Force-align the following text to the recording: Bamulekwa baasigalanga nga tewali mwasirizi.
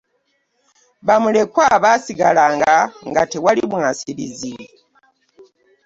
Bamulekwa 1.07 1.65
baasigalanga 1.83 2.73
nga 3.09 3.21
tewali 3.31 3.61
mwasirizi. 3.71 4.53